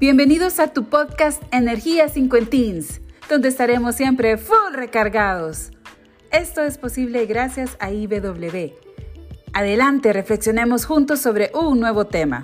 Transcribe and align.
Bienvenidos 0.00 0.60
a 0.60 0.68
tu 0.68 0.88
podcast 0.88 1.42
Energía 1.52 2.08
Cincuentins, 2.08 3.02
donde 3.28 3.48
estaremos 3.48 3.96
siempre 3.96 4.38
full 4.38 4.72
recargados. 4.72 5.72
Esto 6.32 6.62
es 6.62 6.78
posible 6.78 7.26
gracias 7.26 7.76
a 7.80 7.90
IBW. 7.90 8.72
Adelante, 9.52 10.14
reflexionemos 10.14 10.86
juntos 10.86 11.20
sobre 11.20 11.50
un 11.52 11.80
nuevo 11.80 12.06
tema. 12.06 12.40